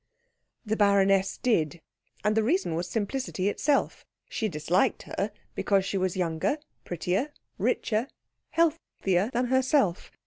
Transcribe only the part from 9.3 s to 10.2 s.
than herself.